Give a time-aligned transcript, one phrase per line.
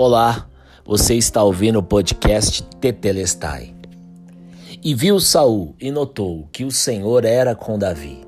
[0.00, 0.48] Olá,
[0.84, 3.74] você está ouvindo o podcast Tetelestai.
[4.80, 8.20] E viu Saul e notou que o Senhor era com Davi.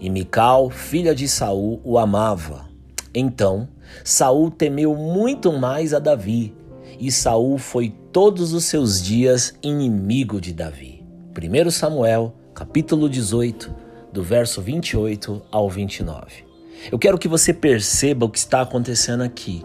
[0.00, 2.68] E Mical, filha de Saul, o amava.
[3.14, 3.68] Então,
[4.02, 6.52] Saul temeu muito mais a Davi,
[6.98, 11.06] e Saul foi todos os seus dias inimigo de Davi.
[11.30, 13.72] 1 Samuel, capítulo 18,
[14.12, 16.44] do verso 28 ao 29.
[16.90, 19.62] Eu quero que você perceba o que está acontecendo aqui.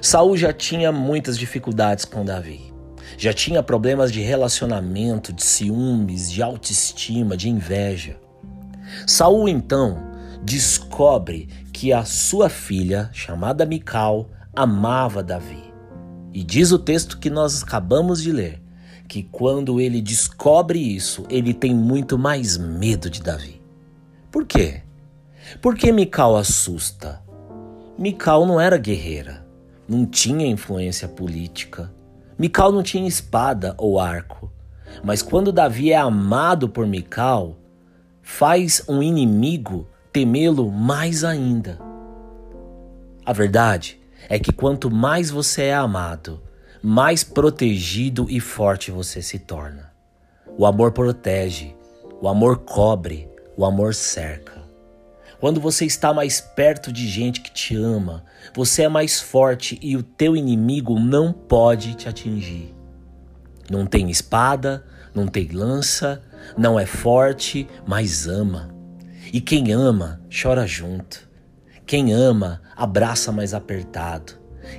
[0.00, 2.72] Saul já tinha muitas dificuldades com Davi.
[3.16, 8.16] Já tinha problemas de relacionamento, de ciúmes, de autoestima, de inveja.
[9.06, 10.12] Saul então
[10.42, 15.62] descobre que a sua filha, chamada Mical, amava Davi.
[16.32, 18.60] E diz o texto que nós acabamos de ler,
[19.08, 23.62] que quando ele descobre isso, ele tem muito mais medo de Davi.
[24.30, 24.82] Por quê?
[25.62, 27.22] Porque Mical assusta.
[27.96, 29.43] Mical não era guerreira
[29.88, 31.92] não tinha influência política.
[32.38, 34.50] Mical não tinha espada ou arco.
[35.02, 37.56] Mas quando Davi é amado por Mical,
[38.22, 41.78] faz um inimigo temê-lo mais ainda.
[43.24, 46.42] A verdade é que quanto mais você é amado,
[46.82, 49.92] mais protegido e forte você se torna.
[50.56, 51.74] O amor protege,
[52.20, 54.53] o amor cobre, o amor cerca.
[55.44, 59.94] Quando você está mais perto de gente que te ama, você é mais forte e
[59.94, 62.74] o teu inimigo não pode te atingir.
[63.68, 64.82] Não tem espada,
[65.14, 66.22] não tem lança,
[66.56, 68.74] não é forte, mas ama.
[69.34, 71.28] E quem ama, chora junto.
[71.84, 74.32] Quem ama, abraça mais apertado.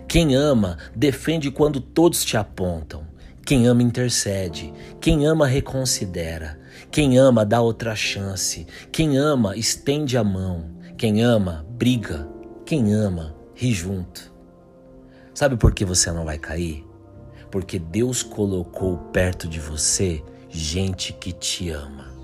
[0.08, 3.06] Quem ama, defende quando todos te apontam.
[3.46, 6.58] Quem ama intercede, quem ama reconsidera,
[6.92, 12.28] quem ama dá outra chance, quem ama estende a mão, quem ama briga,
[12.66, 14.34] quem ama ri junto.
[15.34, 16.86] Sabe por que você não vai cair?
[17.52, 22.15] Porque Deus colocou perto de você gente que te ama.